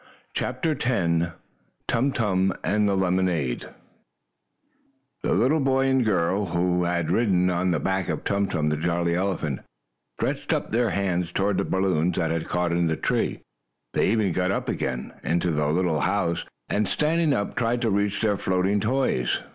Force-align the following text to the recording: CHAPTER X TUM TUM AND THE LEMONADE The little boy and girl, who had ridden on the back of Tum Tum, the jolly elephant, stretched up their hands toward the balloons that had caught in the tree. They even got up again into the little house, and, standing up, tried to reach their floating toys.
CHAPTER 0.33 0.71
X 0.71 1.33
TUM 1.87 2.11
TUM 2.11 2.53
AND 2.63 2.89
THE 2.89 2.95
LEMONADE 2.97 3.69
The 5.21 5.33
little 5.33 5.59
boy 5.59 5.85
and 5.85 6.03
girl, 6.03 6.47
who 6.47 6.85
had 6.85 7.11
ridden 7.11 7.51
on 7.51 7.69
the 7.69 7.79
back 7.79 8.09
of 8.09 8.23
Tum 8.23 8.47
Tum, 8.47 8.69
the 8.69 8.77
jolly 8.77 9.13
elephant, 9.13 9.59
stretched 10.17 10.53
up 10.53 10.71
their 10.71 10.89
hands 10.89 11.31
toward 11.31 11.57
the 11.59 11.63
balloons 11.63 12.17
that 12.17 12.31
had 12.31 12.47
caught 12.49 12.71
in 12.71 12.87
the 12.87 12.95
tree. 12.95 13.41
They 13.93 14.09
even 14.09 14.31
got 14.31 14.49
up 14.49 14.69
again 14.69 15.13
into 15.23 15.51
the 15.51 15.67
little 15.67 15.99
house, 16.01 16.45
and, 16.67 16.87
standing 16.87 17.31
up, 17.31 17.55
tried 17.55 17.81
to 17.83 17.91
reach 17.91 18.23
their 18.23 18.37
floating 18.37 18.79
toys. 18.79 19.41